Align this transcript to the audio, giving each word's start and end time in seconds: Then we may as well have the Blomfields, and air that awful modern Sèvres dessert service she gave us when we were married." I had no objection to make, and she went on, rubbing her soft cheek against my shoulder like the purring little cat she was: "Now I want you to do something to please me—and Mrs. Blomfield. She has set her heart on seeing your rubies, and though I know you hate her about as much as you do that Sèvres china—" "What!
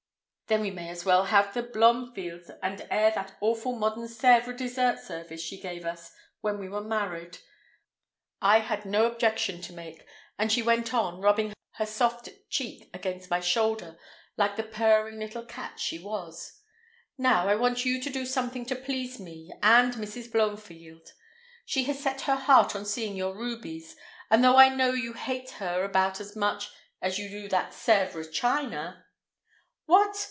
Then 0.47 0.59
we 0.63 0.69
may 0.71 0.89
as 0.89 1.05
well 1.05 1.23
have 1.27 1.53
the 1.53 1.63
Blomfields, 1.63 2.51
and 2.61 2.85
air 2.91 3.09
that 3.15 3.37
awful 3.39 3.71
modern 3.71 4.03
Sèvres 4.09 4.57
dessert 4.57 4.99
service 4.99 5.39
she 5.39 5.57
gave 5.57 5.85
us 5.85 6.11
when 6.41 6.59
we 6.59 6.67
were 6.67 6.81
married." 6.83 7.37
I 8.41 8.59
had 8.59 8.83
no 8.83 9.05
objection 9.05 9.61
to 9.61 9.71
make, 9.71 10.05
and 10.37 10.51
she 10.51 10.61
went 10.61 10.93
on, 10.93 11.21
rubbing 11.21 11.53
her 11.75 11.85
soft 11.85 12.27
cheek 12.49 12.89
against 12.93 13.29
my 13.29 13.39
shoulder 13.39 13.97
like 14.35 14.57
the 14.57 14.63
purring 14.63 15.19
little 15.19 15.45
cat 15.45 15.79
she 15.79 15.97
was: 15.99 16.59
"Now 17.17 17.47
I 17.47 17.55
want 17.55 17.85
you 17.85 18.01
to 18.01 18.09
do 18.09 18.25
something 18.25 18.65
to 18.65 18.75
please 18.75 19.21
me—and 19.21 19.93
Mrs. 19.93 20.29
Blomfield. 20.29 21.13
She 21.65 21.85
has 21.85 22.03
set 22.03 22.21
her 22.23 22.35
heart 22.35 22.75
on 22.75 22.83
seeing 22.83 23.15
your 23.15 23.33
rubies, 23.37 23.95
and 24.29 24.43
though 24.43 24.57
I 24.57 24.67
know 24.67 24.91
you 24.91 25.13
hate 25.13 25.51
her 25.61 25.85
about 25.85 26.19
as 26.19 26.35
much 26.35 26.73
as 27.01 27.17
you 27.17 27.29
do 27.29 27.47
that 27.47 27.71
Sèvres 27.71 28.29
china—" 28.33 29.05
"What! 29.85 30.17